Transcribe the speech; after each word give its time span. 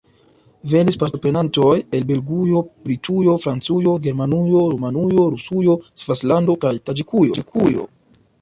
Venis 0.69 0.95
partoprenantoj 1.03 1.73
el 1.97 2.07
Belgujo, 2.13 2.63
Britujo, 2.87 3.35
Francujo, 3.45 3.95
Germanujo, 4.07 4.65
Rumanujo, 4.73 5.29
Rusujo, 5.37 5.79
Svislando 6.05 6.57
kaj 6.65 6.77
Taĝikujo. 6.89 7.87